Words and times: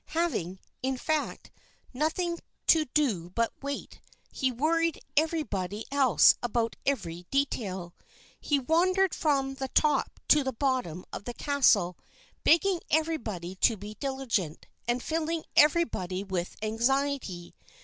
Having, 0.17 0.57
in 0.81 0.97
fact, 0.97 1.51
nothing 1.93 2.39
to 2.65 2.85
do 2.85 3.29
but 3.29 3.53
wait, 3.61 4.01
he 4.31 4.51
worried 4.51 4.99
everybody 5.15 5.85
else 5.91 6.33
about 6.41 6.75
every 6.87 7.27
detail. 7.29 7.93
He 8.39 8.57
wandered 8.57 9.13
from 9.13 9.53
the 9.53 9.67
top 9.67 10.19
to 10.29 10.43
the 10.43 10.53
bottom 10.53 11.05
of 11.13 11.25
the 11.25 11.35
castle, 11.35 11.99
begging 12.43 12.79
everybody 12.89 13.53
to 13.57 13.77
be 13.77 13.93
diligent, 13.99 14.65
and 14.87 15.03
filling 15.03 15.43
everybody 15.55 16.23
with 16.23 16.55
anxiety. 16.63 17.53